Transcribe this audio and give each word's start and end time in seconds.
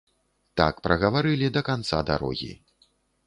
Так 0.59 0.79
прагаварылі 0.87 1.51
да 1.57 1.61
канца 1.69 2.01
дарогі. 2.09 2.51